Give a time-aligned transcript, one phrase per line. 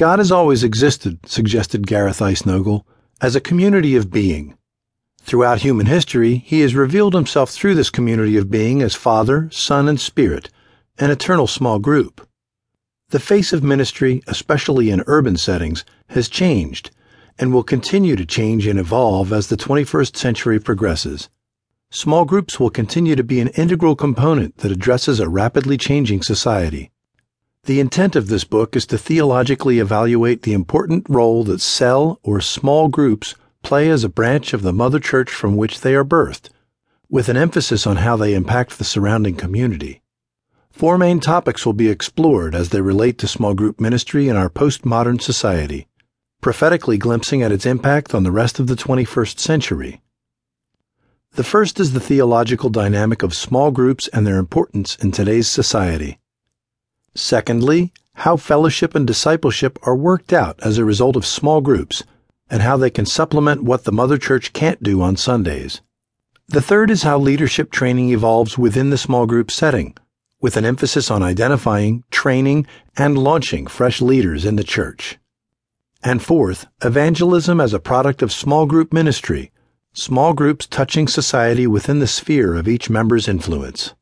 [0.00, 2.86] God has always existed, suggested Gareth Icenogle,
[3.20, 4.56] as a community of being.
[5.20, 9.88] Throughout human history, he has revealed himself through this community of being as Father, Son,
[9.88, 10.48] and Spirit,
[10.98, 12.26] an eternal small group.
[13.10, 16.90] The face of ministry, especially in urban settings, has changed
[17.38, 21.28] and will continue to change and evolve as the 21st century progresses.
[21.90, 26.90] Small groups will continue to be an integral component that addresses a rapidly changing society.
[27.64, 32.40] The intent of this book is to theologically evaluate the important role that cell or
[32.40, 36.48] small groups play as a branch of the mother church from which they are birthed,
[37.10, 40.00] with an emphasis on how they impact the surrounding community.
[40.70, 44.48] Four main topics will be explored as they relate to small group ministry in our
[44.48, 45.86] postmodern society,
[46.40, 50.00] prophetically glimpsing at its impact on the rest of the 21st century.
[51.32, 56.19] The first is the theological dynamic of small groups and their importance in today's society.
[57.14, 62.02] Secondly, how fellowship and discipleship are worked out as a result of small groups
[62.50, 65.80] and how they can supplement what the Mother Church can't do on Sundays.
[66.48, 69.96] The third is how leadership training evolves within the small group setting,
[70.40, 75.18] with an emphasis on identifying, training, and launching fresh leaders in the church.
[76.02, 79.52] And fourth, evangelism as a product of small group ministry,
[79.92, 83.94] small groups touching society within the sphere of each member's influence.